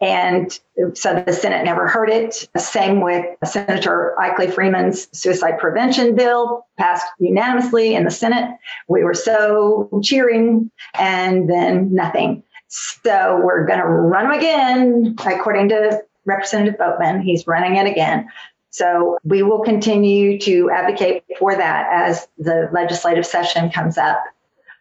And 0.00 0.50
so 0.92 1.22
the 1.26 1.32
Senate 1.32 1.64
never 1.64 1.88
heard 1.88 2.10
it. 2.10 2.48
Same 2.56 3.00
with 3.00 3.24
Senator 3.44 4.14
Ikely 4.20 4.52
Freeman's 4.52 5.08
suicide 5.18 5.58
prevention 5.58 6.14
bill 6.14 6.66
passed 6.78 7.06
unanimously 7.18 7.94
in 7.94 8.04
the 8.04 8.10
Senate. 8.10 8.58
We 8.88 9.04
were 9.04 9.14
so 9.14 10.00
cheering 10.02 10.70
and 10.94 11.48
then 11.48 11.94
nothing. 11.94 12.42
So 12.68 13.40
we're 13.42 13.64
going 13.66 13.78
to 13.78 13.86
run 13.86 14.24
them 14.24 14.38
again, 14.38 15.16
according 15.24 15.70
to 15.70 16.02
Representative 16.26 16.78
Boatman. 16.78 17.22
He's 17.22 17.46
running 17.46 17.76
it 17.76 17.86
again. 17.86 18.28
So 18.70 19.16
we 19.24 19.42
will 19.42 19.62
continue 19.62 20.38
to 20.40 20.70
advocate 20.70 21.24
for 21.38 21.54
that 21.54 21.88
as 21.90 22.28
the 22.36 22.68
legislative 22.70 23.24
session 23.24 23.70
comes 23.70 23.96
up. 23.96 24.22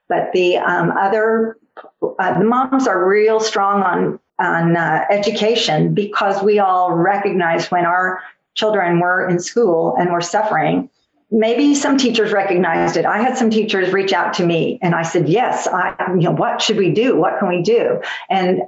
But 0.09 0.31
the 0.33 0.57
um, 0.57 0.91
other, 0.91 1.57
uh, 2.01 2.37
the 2.37 2.43
moms 2.43 2.87
are 2.87 3.07
real 3.07 3.39
strong 3.39 3.81
on 3.81 4.19
on 4.39 4.75
uh, 4.75 5.05
education 5.09 5.93
because 5.93 6.41
we 6.43 6.59
all 6.59 6.91
recognize 6.91 7.71
when 7.71 7.85
our 7.85 8.21
children 8.53 8.99
were 8.99 9.27
in 9.27 9.39
school 9.39 9.95
and 9.97 10.11
were 10.11 10.21
suffering. 10.21 10.89
Maybe 11.31 11.75
some 11.75 11.97
teachers 11.97 12.31
recognized 12.31 12.97
it. 12.97 13.05
I 13.05 13.17
had 13.17 13.37
some 13.37 13.49
teachers 13.49 13.91
reach 13.91 14.13
out 14.13 14.35
to 14.35 14.45
me 14.45 14.79
and 14.81 14.93
I 14.93 15.01
said, 15.01 15.27
yes, 15.27 15.67
I, 15.67 15.95
you 16.09 16.21
know, 16.21 16.31
what 16.31 16.61
should 16.61 16.77
we 16.77 16.91
do? 16.91 17.17
What 17.17 17.39
can 17.39 17.49
we 17.49 17.61
do? 17.61 18.01
And 18.29 18.61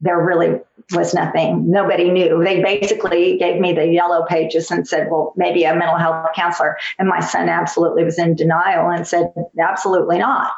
there 0.00 0.24
really 0.24 0.60
was 0.92 1.12
nothing. 1.12 1.70
Nobody 1.70 2.10
knew. 2.10 2.42
They 2.42 2.62
basically 2.62 3.36
gave 3.38 3.60
me 3.60 3.72
the 3.72 3.86
yellow 3.86 4.24
pages 4.26 4.70
and 4.70 4.86
said, 4.86 5.10
well, 5.10 5.32
maybe 5.36 5.64
a 5.64 5.74
mental 5.74 5.98
health 5.98 6.28
counselor. 6.34 6.76
And 6.98 7.08
my 7.08 7.20
son 7.20 7.48
absolutely 7.48 8.04
was 8.04 8.18
in 8.18 8.36
denial 8.36 8.90
and 8.90 9.06
said, 9.06 9.32
absolutely 9.60 10.18
not. 10.18 10.52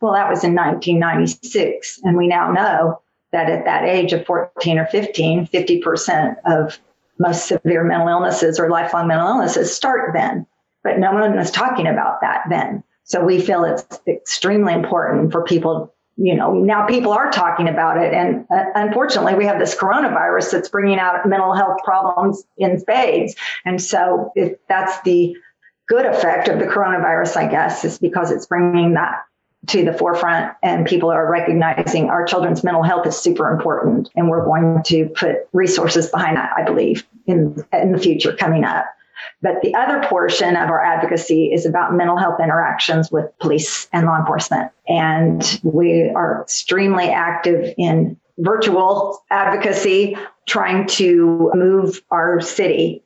Well, 0.00 0.12
that 0.12 0.28
was 0.28 0.44
in 0.44 0.54
1996. 0.54 2.00
And 2.04 2.16
we 2.16 2.28
now 2.28 2.52
know 2.52 3.00
that 3.32 3.50
at 3.50 3.64
that 3.64 3.84
age 3.84 4.12
of 4.12 4.24
14 4.26 4.78
or 4.78 4.86
15, 4.86 5.46
50% 5.46 6.36
of 6.46 6.78
most 7.18 7.46
severe 7.46 7.84
mental 7.84 8.08
illnesses 8.08 8.58
or 8.58 8.70
lifelong 8.70 9.08
mental 9.08 9.28
illnesses 9.28 9.74
start 9.74 10.12
then. 10.14 10.46
But 10.82 10.98
no 10.98 11.12
one 11.12 11.36
was 11.36 11.50
talking 11.50 11.86
about 11.86 12.20
that 12.20 12.44
then. 12.48 12.84
So 13.04 13.24
we 13.24 13.40
feel 13.40 13.64
it's 13.64 14.00
extremely 14.06 14.72
important 14.74 15.32
for 15.32 15.42
people, 15.42 15.94
you 16.16 16.34
know, 16.36 16.52
now 16.52 16.86
people 16.86 17.12
are 17.12 17.30
talking 17.30 17.68
about 17.68 17.98
it. 17.98 18.12
And 18.12 18.46
uh, 18.50 18.64
unfortunately, 18.74 19.34
we 19.34 19.46
have 19.46 19.58
this 19.58 19.74
coronavirus 19.74 20.52
that's 20.52 20.68
bringing 20.68 20.98
out 20.98 21.26
mental 21.26 21.54
health 21.54 21.78
problems 21.84 22.44
in 22.56 22.78
spades. 22.78 23.34
And 23.64 23.80
so 23.80 24.30
if 24.36 24.58
that's 24.68 25.00
the 25.02 25.36
good 25.88 26.04
effect 26.04 26.48
of 26.48 26.58
the 26.58 26.66
coronavirus, 26.66 27.36
I 27.36 27.48
guess, 27.48 27.84
is 27.84 27.98
because 27.98 28.30
it's 28.30 28.46
bringing 28.46 28.94
that 28.94 29.22
to 29.68 29.84
the 29.84 29.92
forefront 29.92 30.54
and 30.62 30.86
people 30.86 31.10
are 31.10 31.30
recognizing 31.30 32.10
our 32.10 32.24
children's 32.24 32.64
mental 32.64 32.82
health 32.82 33.06
is 33.06 33.16
super 33.18 33.50
important 33.50 34.10
and 34.16 34.28
we're 34.28 34.44
going 34.44 34.82
to 34.84 35.08
put 35.10 35.48
resources 35.52 36.10
behind 36.10 36.36
that 36.36 36.50
i 36.56 36.64
believe 36.64 37.06
in 37.28 37.64
in 37.72 37.92
the 37.92 37.98
future 37.98 38.34
coming 38.34 38.64
up. 38.64 38.86
But 39.42 39.62
the 39.62 39.74
other 39.74 40.02
portion 40.08 40.56
of 40.56 40.70
our 40.70 40.82
advocacy 40.82 41.52
is 41.52 41.66
about 41.66 41.94
mental 41.94 42.16
health 42.16 42.40
interactions 42.40 43.10
with 43.12 43.26
police 43.38 43.88
and 43.92 44.06
law 44.06 44.18
enforcement. 44.18 44.72
And 44.88 45.60
we 45.62 46.10
are 46.14 46.42
extremely 46.42 47.10
active 47.10 47.74
in 47.76 48.16
virtual 48.38 49.22
advocacy 49.30 50.16
trying 50.46 50.86
to 50.86 51.50
move 51.54 52.00
our 52.10 52.40
city 52.40 53.02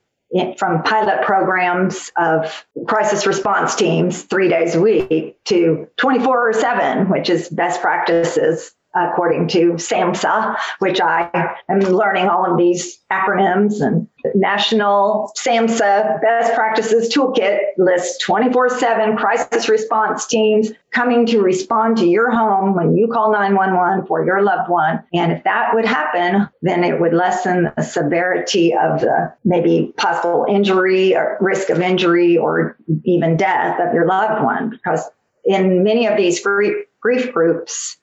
from 0.56 0.82
pilot 0.82 1.22
programs 1.24 2.10
of 2.16 2.64
crisis 2.86 3.26
response 3.26 3.74
teams 3.74 4.22
three 4.22 4.48
days 4.48 4.74
a 4.74 4.80
week 4.80 5.36
to 5.44 5.88
24 5.96 6.48
or 6.48 6.52
7, 6.52 7.10
which 7.10 7.28
is 7.28 7.48
best 7.48 7.80
practices 7.80 8.74
according 8.94 9.48
to 9.48 9.72
SAMHSA, 9.72 10.56
which 10.78 11.00
I 11.00 11.56
am 11.68 11.80
learning 11.80 12.28
all 12.28 12.50
of 12.50 12.58
these 12.58 12.98
acronyms 13.10 13.80
and 13.80 14.08
National 14.34 15.32
SAMHSA 15.36 16.20
Best 16.20 16.54
Practices 16.54 17.12
Toolkit 17.12 17.58
lists 17.76 18.18
24 18.24 18.78
7 18.78 19.16
crisis 19.16 19.68
response 19.68 20.26
teams 20.26 20.70
coming 20.92 21.26
to 21.26 21.40
respond 21.40 21.96
to 21.96 22.06
your 22.06 22.30
home 22.30 22.74
when 22.74 22.96
you 22.96 23.08
call 23.08 23.32
911 23.32 24.06
for 24.06 24.24
your 24.24 24.42
loved 24.42 24.70
one. 24.70 25.02
And 25.12 25.32
if 25.32 25.42
that 25.44 25.74
would 25.74 25.86
happen, 25.86 26.48
then 26.60 26.84
it 26.84 27.00
would 27.00 27.14
lessen 27.14 27.72
the 27.76 27.82
severity 27.82 28.74
of 28.74 29.00
the 29.00 29.32
maybe 29.44 29.92
possible 29.96 30.46
injury 30.48 31.16
or 31.16 31.38
risk 31.40 31.70
of 31.70 31.80
injury 31.80 32.36
or 32.36 32.76
even 33.04 33.36
death 33.36 33.80
of 33.80 33.94
your 33.94 34.06
loved 34.06 34.42
one. 34.44 34.70
Because 34.70 35.08
in 35.44 35.82
many 35.82 36.06
of 36.06 36.16
these 36.16 36.40
grief, 36.40 36.86
grief 37.00 37.32
groups, 37.32 37.96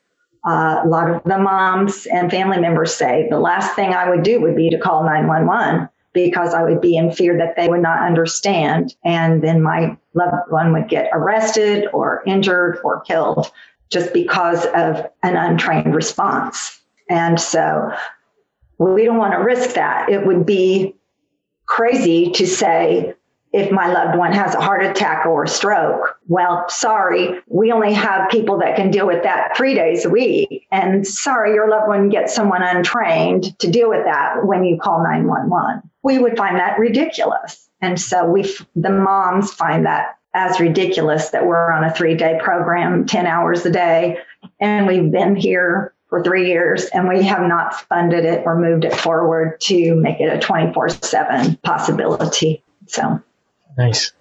uh, 0.47 0.81
a 0.83 0.87
lot 0.87 1.09
of 1.09 1.23
the 1.23 1.37
moms 1.37 2.05
and 2.05 2.31
family 2.31 2.59
members 2.59 2.93
say 2.93 3.27
the 3.29 3.39
last 3.39 3.75
thing 3.75 3.93
I 3.93 4.09
would 4.09 4.23
do 4.23 4.41
would 4.41 4.55
be 4.55 4.69
to 4.69 4.77
call 4.77 5.03
911 5.03 5.89
because 6.13 6.53
I 6.53 6.63
would 6.63 6.81
be 6.81 6.97
in 6.97 7.11
fear 7.11 7.37
that 7.37 7.55
they 7.55 7.67
would 7.67 7.81
not 7.81 8.01
understand. 8.01 8.95
And 9.03 9.43
then 9.43 9.61
my 9.61 9.97
loved 10.13 10.49
one 10.49 10.73
would 10.73 10.89
get 10.89 11.09
arrested 11.13 11.87
or 11.93 12.23
injured 12.25 12.79
or 12.83 13.01
killed 13.01 13.51
just 13.89 14.13
because 14.13 14.65
of 14.67 15.05
an 15.23 15.35
untrained 15.35 15.95
response. 15.95 16.79
And 17.09 17.39
so 17.39 17.91
we 18.77 19.03
don't 19.03 19.17
want 19.17 19.33
to 19.33 19.39
risk 19.39 19.75
that. 19.75 20.09
It 20.09 20.25
would 20.25 20.45
be 20.45 20.95
crazy 21.65 22.31
to 22.31 22.47
say, 22.47 23.13
if 23.51 23.71
my 23.71 23.91
loved 23.91 24.17
one 24.17 24.31
has 24.31 24.53
a 24.53 24.61
heart 24.61 24.83
attack 24.83 25.25
or 25.25 25.43
a 25.43 25.47
stroke. 25.47 26.17
Well, 26.27 26.65
sorry, 26.69 27.39
we 27.47 27.71
only 27.71 27.93
have 27.93 28.29
people 28.29 28.59
that 28.59 28.75
can 28.75 28.91
deal 28.91 29.07
with 29.07 29.23
that 29.23 29.57
three 29.57 29.73
days 29.73 30.05
a 30.05 30.09
week. 30.09 30.67
And 30.71 31.05
sorry, 31.05 31.53
your 31.53 31.69
loved 31.69 31.87
one 31.87 32.09
gets 32.09 32.35
someone 32.35 32.61
untrained 32.61 33.57
to 33.59 33.69
deal 33.69 33.89
with 33.89 34.05
that 34.05 34.45
when 34.45 34.63
you 34.63 34.79
call 34.79 35.03
911. 35.03 35.89
We 36.03 36.19
would 36.19 36.37
find 36.37 36.57
that 36.57 36.77
ridiculous. 36.77 37.69
And 37.81 37.99
so 37.99 38.25
we, 38.25 38.43
the 38.75 38.91
moms 38.91 39.51
find 39.51 39.85
that 39.85 40.17
as 40.33 40.59
ridiculous 40.59 41.29
that 41.29 41.45
we're 41.45 41.71
on 41.71 41.83
a 41.83 41.93
three 41.93 42.15
day 42.15 42.39
program, 42.41 43.05
10 43.05 43.25
hours 43.25 43.65
a 43.65 43.71
day. 43.71 44.19
And 44.59 44.85
we've 44.85 45.11
been 45.11 45.35
here 45.35 45.93
for 46.07 46.23
three 46.23 46.47
years 46.47 46.85
and 46.85 47.07
we 47.07 47.23
have 47.23 47.47
not 47.47 47.73
funded 47.87 48.25
it 48.25 48.43
or 48.45 48.59
moved 48.59 48.85
it 48.85 48.95
forward 48.95 49.59
to 49.61 49.95
make 49.95 50.19
it 50.19 50.31
a 50.31 50.39
24 50.39 50.89
7 50.89 51.57
possibility. 51.57 52.63
So 52.87 53.21
Nice. 53.79 54.11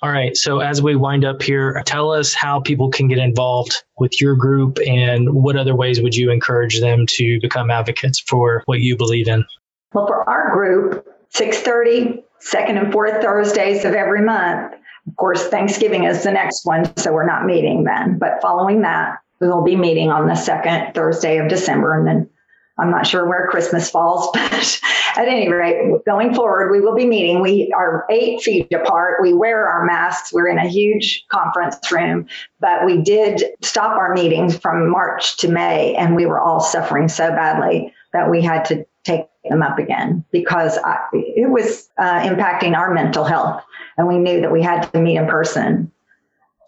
All 0.00 0.10
right. 0.10 0.36
So 0.36 0.60
as 0.60 0.80
we 0.80 0.94
wind 0.94 1.24
up 1.24 1.42
here, 1.42 1.82
tell 1.84 2.12
us 2.12 2.32
how 2.32 2.60
people 2.60 2.88
can 2.88 3.08
get 3.08 3.18
involved 3.18 3.82
with 3.98 4.20
your 4.20 4.36
group 4.36 4.78
and 4.86 5.34
what 5.34 5.56
other 5.56 5.74
ways 5.74 6.00
would 6.00 6.14
you 6.14 6.30
encourage 6.30 6.80
them 6.80 7.04
to 7.08 7.40
become 7.40 7.68
advocates 7.68 8.20
for 8.20 8.62
what 8.66 8.78
you 8.78 8.96
believe 8.96 9.26
in? 9.26 9.44
Well, 9.92 10.06
for 10.06 10.28
our 10.30 10.54
group, 10.54 11.04
6:30, 11.34 12.22
second 12.38 12.78
and 12.78 12.92
fourth 12.92 13.20
Thursdays 13.20 13.84
of 13.84 13.94
every 13.94 14.22
month. 14.22 14.74
Of 15.08 15.16
course, 15.16 15.48
Thanksgiving 15.48 16.04
is 16.04 16.22
the 16.22 16.30
next 16.30 16.64
one, 16.64 16.96
so 16.96 17.12
we're 17.12 17.26
not 17.26 17.44
meeting 17.44 17.82
then. 17.82 18.18
But 18.18 18.40
following 18.40 18.82
that, 18.82 19.18
we 19.40 19.48
will 19.48 19.64
be 19.64 19.74
meeting 19.74 20.10
on 20.10 20.28
the 20.28 20.36
second 20.36 20.92
Thursday 20.94 21.38
of 21.38 21.48
December 21.48 21.98
and 21.98 22.06
then 22.06 22.30
I'm 22.78 22.90
not 22.90 23.06
sure 23.06 23.28
where 23.28 23.48
Christmas 23.48 23.90
falls, 23.90 24.30
but 24.34 24.80
at 25.16 25.28
any 25.28 25.50
rate, 25.50 26.04
going 26.06 26.34
forward, 26.34 26.70
we 26.70 26.80
will 26.80 26.94
be 26.94 27.06
meeting. 27.06 27.40
We 27.40 27.72
are 27.76 28.06
eight 28.10 28.40
feet 28.40 28.72
apart. 28.72 29.20
We 29.20 29.32
wear 29.32 29.66
our 29.68 29.84
masks. 29.84 30.32
We're 30.32 30.48
in 30.48 30.58
a 30.58 30.68
huge 30.68 31.26
conference 31.28 31.90
room, 31.90 32.26
but 32.60 32.86
we 32.86 33.02
did 33.02 33.42
stop 33.62 33.96
our 33.96 34.14
meetings 34.14 34.56
from 34.56 34.90
March 34.90 35.36
to 35.38 35.48
May, 35.48 35.94
and 35.96 36.14
we 36.14 36.26
were 36.26 36.40
all 36.40 36.60
suffering 36.60 37.08
so 37.08 37.30
badly 37.30 37.92
that 38.12 38.30
we 38.30 38.42
had 38.42 38.64
to 38.66 38.86
take 39.04 39.26
them 39.48 39.62
up 39.62 39.78
again 39.78 40.24
because 40.30 40.78
I, 40.78 40.98
it 41.12 41.50
was 41.50 41.88
uh, 41.98 42.20
impacting 42.20 42.76
our 42.76 42.92
mental 42.92 43.24
health, 43.24 43.62
and 43.96 44.06
we 44.06 44.18
knew 44.18 44.40
that 44.40 44.52
we 44.52 44.62
had 44.62 44.82
to 44.92 45.00
meet 45.00 45.16
in 45.16 45.26
person. 45.26 45.90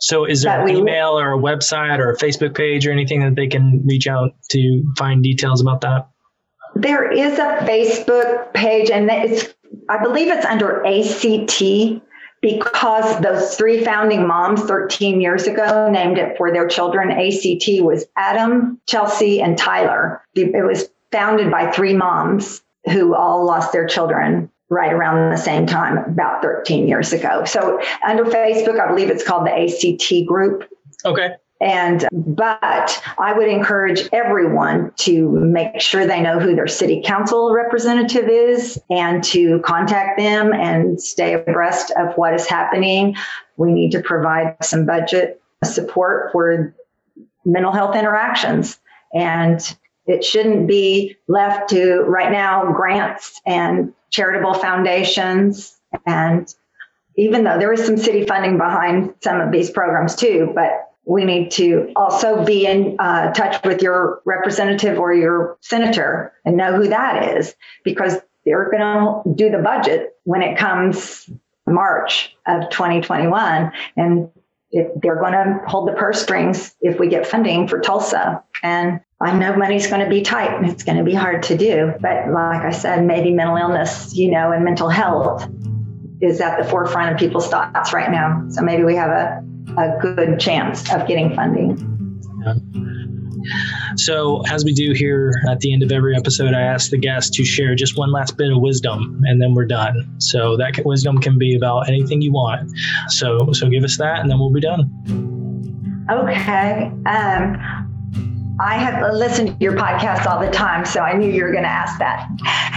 So, 0.00 0.24
is 0.24 0.42
there 0.42 0.66
an 0.66 0.74
email 0.74 1.18
or 1.18 1.34
a 1.34 1.38
website 1.38 1.98
or 1.98 2.10
a 2.10 2.16
Facebook 2.16 2.54
page 2.54 2.86
or 2.86 2.90
anything 2.90 3.20
that 3.20 3.34
they 3.36 3.48
can 3.48 3.82
reach 3.86 4.06
out 4.06 4.30
to 4.50 4.82
find 4.96 5.22
details 5.22 5.60
about 5.60 5.82
that? 5.82 6.08
There 6.74 7.10
is 7.12 7.38
a 7.38 7.58
Facebook 7.62 8.54
page, 8.54 8.90
and 8.90 9.10
it's 9.10 9.54
I 9.90 10.02
believe 10.02 10.28
it's 10.28 10.46
under 10.46 10.84
ACT 10.86 12.02
because 12.40 13.20
those 13.20 13.56
three 13.56 13.84
founding 13.84 14.26
moms 14.26 14.62
13 14.62 15.20
years 15.20 15.46
ago 15.46 15.90
named 15.90 16.16
it 16.16 16.38
for 16.38 16.50
their 16.50 16.66
children. 16.66 17.10
ACT 17.10 17.82
was 17.82 18.06
Adam, 18.16 18.80
Chelsea, 18.86 19.42
and 19.42 19.58
Tyler. 19.58 20.22
It 20.34 20.66
was 20.66 20.88
founded 21.12 21.50
by 21.50 21.70
three 21.70 21.94
moms 21.94 22.62
who 22.86 23.14
all 23.14 23.44
lost 23.44 23.72
their 23.72 23.86
children 23.86 24.50
right 24.70 24.92
around 24.92 25.30
the 25.30 25.36
same 25.36 25.66
time, 25.66 25.98
about 25.98 26.42
13 26.42 26.86
years 26.86 27.12
ago. 27.12 27.44
So 27.44 27.80
under 28.06 28.24
Facebook, 28.24 28.80
I 28.80 28.88
believe 28.88 29.10
it's 29.10 29.24
called 29.24 29.46
the 29.46 29.52
ACT 29.52 30.26
group. 30.26 30.72
Okay. 31.04 31.34
And, 31.60 32.08
but 32.12 33.02
I 33.18 33.34
would 33.34 33.48
encourage 33.48 34.08
everyone 34.12 34.92
to 34.98 35.28
make 35.30 35.80
sure 35.80 36.06
they 36.06 36.22
know 36.22 36.38
who 36.38 36.54
their 36.54 36.66
city 36.66 37.02
council 37.04 37.52
representative 37.52 38.28
is 38.28 38.80
and 38.88 39.22
to 39.24 39.60
contact 39.60 40.18
them 40.18 40.54
and 40.54 40.98
stay 40.98 41.34
abreast 41.34 41.90
of 41.98 42.14
what 42.14 42.32
is 42.32 42.46
happening. 42.46 43.16
We 43.58 43.72
need 43.72 43.90
to 43.90 44.00
provide 44.00 44.56
some 44.62 44.86
budget 44.86 45.42
support 45.62 46.32
for 46.32 46.74
mental 47.44 47.72
health 47.72 47.94
interactions. 47.94 48.78
And 49.12 49.60
it 50.10 50.24
shouldn't 50.24 50.66
be 50.66 51.16
left 51.28 51.70
to 51.70 52.00
right 52.02 52.32
now 52.32 52.72
grants 52.72 53.40
and 53.46 53.92
charitable 54.10 54.54
foundations. 54.54 55.78
And 56.06 56.52
even 57.16 57.44
though 57.44 57.58
there 57.58 57.72
is 57.72 57.84
some 57.84 57.96
city 57.96 58.26
funding 58.26 58.58
behind 58.58 59.14
some 59.22 59.40
of 59.40 59.52
these 59.52 59.70
programs 59.70 60.16
too, 60.16 60.52
but 60.54 60.90
we 61.04 61.24
need 61.24 61.50
to 61.52 61.92
also 61.96 62.44
be 62.44 62.66
in 62.66 62.96
uh, 62.98 63.32
touch 63.32 63.64
with 63.64 63.82
your 63.82 64.20
representative 64.24 64.98
or 64.98 65.12
your 65.12 65.56
senator 65.60 66.32
and 66.44 66.56
know 66.56 66.76
who 66.76 66.88
that 66.88 67.36
is 67.36 67.54
because 67.84 68.16
they're 68.44 68.70
going 68.70 68.82
to 68.82 69.22
do 69.34 69.50
the 69.50 69.58
budget 69.58 70.16
when 70.24 70.42
it 70.42 70.58
comes 70.58 71.28
March 71.66 72.36
of 72.46 72.70
2021 72.70 73.72
and 73.96 74.30
they're 74.72 75.18
going 75.18 75.32
to 75.32 75.60
hold 75.66 75.88
the 75.88 75.92
purse 75.94 76.22
strings 76.22 76.74
if 76.80 76.98
we 76.98 77.08
get 77.08 77.26
funding 77.26 77.66
for 77.66 77.80
Tulsa 77.80 78.42
and 78.62 79.00
I 79.22 79.36
know 79.36 79.54
money's 79.54 79.86
going 79.86 80.02
to 80.02 80.08
be 80.08 80.22
tight 80.22 80.56
and 80.56 80.70
it's 80.70 80.82
going 80.82 80.98
to 80.98 81.04
be 81.04 81.14
hard 81.14 81.42
to 81.44 81.56
do 81.56 81.92
but 82.00 82.30
like 82.30 82.62
I 82.62 82.70
said 82.70 83.04
maybe 83.04 83.32
mental 83.32 83.56
illness 83.56 84.14
you 84.14 84.30
know 84.30 84.52
and 84.52 84.64
mental 84.64 84.88
health 84.88 85.48
is 86.20 86.40
at 86.40 86.62
the 86.62 86.68
forefront 86.68 87.12
of 87.12 87.18
people's 87.18 87.48
thoughts 87.48 87.92
right 87.92 88.10
now 88.10 88.44
so 88.50 88.62
maybe 88.62 88.82
we 88.82 88.96
have 88.96 89.10
a 89.10 89.44
a 89.76 89.98
good 90.00 90.40
chance 90.40 90.92
of 90.92 91.06
getting 91.06 91.34
funding. 91.34 91.78
Yeah. 92.44 92.54
So, 93.96 94.42
as 94.48 94.64
we 94.64 94.72
do 94.72 94.92
here 94.92 95.32
at 95.48 95.60
the 95.60 95.72
end 95.72 95.82
of 95.82 95.90
every 95.90 96.14
episode, 96.16 96.54
I 96.54 96.60
ask 96.60 96.90
the 96.90 96.98
guests 96.98 97.36
to 97.36 97.44
share 97.44 97.74
just 97.74 97.96
one 97.96 98.12
last 98.12 98.36
bit 98.36 98.52
of 98.52 98.60
wisdom, 98.60 99.22
and 99.24 99.40
then 99.40 99.54
we're 99.54 99.66
done. 99.66 100.14
So 100.18 100.56
that 100.58 100.84
wisdom 100.84 101.18
can 101.18 101.38
be 101.38 101.56
about 101.56 101.88
anything 101.88 102.20
you 102.20 102.32
want. 102.32 102.70
So, 103.08 103.52
so 103.52 103.68
give 103.68 103.82
us 103.82 103.96
that, 103.98 104.20
and 104.20 104.30
then 104.30 104.38
we'll 104.38 104.52
be 104.52 104.60
done. 104.60 106.06
Okay. 106.10 106.92
Um, 107.06 107.79
I 108.60 108.76
have 108.76 109.14
listened 109.14 109.48
to 109.48 109.64
your 109.64 109.72
podcast 109.72 110.26
all 110.26 110.38
the 110.38 110.50
time, 110.50 110.84
so 110.84 111.00
I 111.00 111.14
knew 111.14 111.32
you 111.32 111.44
were 111.44 111.52
going 111.52 111.64
to 111.64 111.70
ask 111.70 111.98
that. 111.98 112.28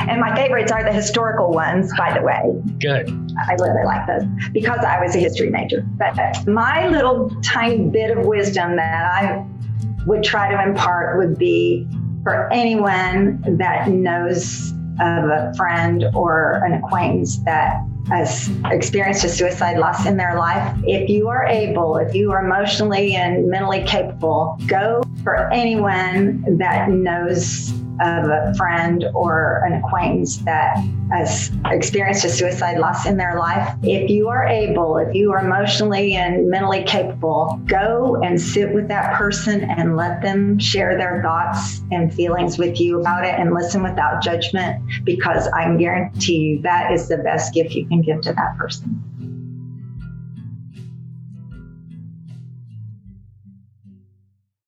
And 0.08 0.22
my 0.22 0.34
favorites 0.34 0.72
are 0.72 0.82
the 0.82 0.94
historical 0.94 1.52
ones, 1.52 1.92
by 1.98 2.18
the 2.18 2.24
way. 2.24 2.42
Good. 2.80 3.10
I 3.48 3.54
really 3.54 3.84
like 3.84 4.08
those 4.08 4.24
because 4.54 4.80
I 4.80 5.04
was 5.04 5.14
a 5.16 5.20
history 5.20 5.50
major. 5.50 5.86
But 5.98 6.48
my 6.48 6.88
little 6.88 7.30
tiny 7.42 7.90
bit 7.90 8.18
of 8.18 8.26
wisdom 8.26 8.78
that 8.78 9.06
I 9.06 9.46
would 10.06 10.24
try 10.24 10.50
to 10.52 10.64
impart 10.70 11.18
would 11.18 11.38
be 11.38 11.86
for 12.24 12.52
anyone 12.54 13.42
that 13.58 13.90
knows 13.90 14.72
of 15.02 15.26
a 15.26 15.54
friend 15.58 16.06
or 16.14 16.64
an 16.66 16.74
acquaintance 16.74 17.40
that 17.40 17.84
has 18.08 18.50
experienced 18.66 19.24
a 19.24 19.30
suicide 19.30 19.78
loss 19.78 20.06
in 20.06 20.18
their 20.18 20.38
life, 20.38 20.78
if 20.84 21.10
you 21.10 21.30
are 21.30 21.46
able, 21.46 21.98
if 21.98 22.14
you 22.14 22.32
are 22.32 22.46
emotionally 22.46 23.16
and 23.16 23.50
mentally 23.50 23.84
capable, 23.84 24.58
go 24.68 25.04
for 25.24 25.52
anyone 25.52 26.58
that 26.58 26.90
knows 26.90 27.74
of 28.02 28.26
a 28.26 28.54
friend 28.56 29.06
or 29.14 29.64
an 29.66 29.74
acquaintance 29.74 30.38
that 30.38 30.78
has 31.12 31.52
experienced 31.66 32.26
a 32.26 32.30
suicide 32.30 32.80
loss 32.80 33.06
in 33.06 33.18
their 33.18 33.38
life, 33.38 33.76
if 33.84 34.10
you 34.10 34.30
are 34.30 34.46
able, 34.46 34.98
if 34.98 35.14
you 35.14 35.32
are 35.32 35.46
emotionally 35.46 36.16
and 36.16 36.50
mentally 36.50 36.84
capable, 36.84 37.60
go 37.66 38.22
and 38.24 38.40
sit 38.40 38.74
with 38.74 38.88
that 38.88 39.14
person 39.16 39.64
and 39.64 39.96
let 39.96 40.22
them 40.22 40.58
share 40.58 40.98
their 40.98 41.22
thoughts 41.22 41.82
and 41.92 42.14
feelings 42.14 42.58
with 42.58 42.80
you 42.80 43.00
about 43.00 43.26
it 43.26 43.36
and 43.40 43.54
listen 43.54 43.84
without 43.84 44.24
judgment 44.24 44.82
because 45.04 45.48
I 45.50 45.64
can 45.64 45.78
guarantee 45.78 46.38
you 46.38 46.62
that 46.62 46.92
is 46.92 47.08
the 47.08 47.18
best 47.18 47.54
gift 47.54 47.74
you 47.74 47.86
can 47.86 48.02
give 48.02 48.22
to 48.22 48.34
that 48.34 48.58
person. 48.58 49.04